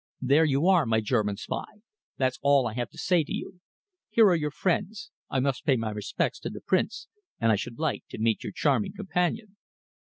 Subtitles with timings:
[0.21, 1.83] There you are, my German spy,
[2.17, 3.59] that's all I have to say to you.
[4.09, 5.11] Here are your friends.
[5.29, 7.07] I must pay my respects to the Prince,
[7.39, 9.57] and I should like to meet your charming companion."